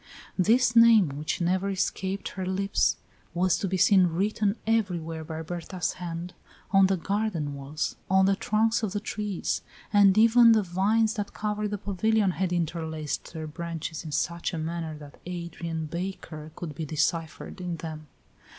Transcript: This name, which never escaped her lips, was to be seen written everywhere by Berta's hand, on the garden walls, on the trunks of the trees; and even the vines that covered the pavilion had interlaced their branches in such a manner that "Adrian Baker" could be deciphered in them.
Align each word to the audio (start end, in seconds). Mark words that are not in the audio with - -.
This 0.35 0.75
name, 0.75 1.09
which 1.09 1.41
never 1.41 1.69
escaped 1.69 2.29
her 2.29 2.43
lips, 2.43 2.97
was 3.35 3.55
to 3.59 3.67
be 3.67 3.77
seen 3.77 4.07
written 4.07 4.55
everywhere 4.65 5.23
by 5.23 5.43
Berta's 5.43 5.93
hand, 5.93 6.33
on 6.71 6.87
the 6.87 6.97
garden 6.97 7.53
walls, 7.53 7.97
on 8.09 8.25
the 8.25 8.35
trunks 8.35 8.81
of 8.81 8.93
the 8.93 8.99
trees; 8.99 9.61
and 9.93 10.17
even 10.17 10.53
the 10.53 10.63
vines 10.63 11.13
that 11.13 11.33
covered 11.35 11.67
the 11.69 11.77
pavilion 11.77 12.31
had 12.31 12.51
interlaced 12.51 13.31
their 13.33 13.45
branches 13.45 14.03
in 14.03 14.11
such 14.11 14.55
a 14.55 14.57
manner 14.57 14.97
that 14.97 15.19
"Adrian 15.27 15.85
Baker" 15.85 16.51
could 16.55 16.73
be 16.73 16.83
deciphered 16.83 17.61
in 17.61 17.77
them. 17.77 18.07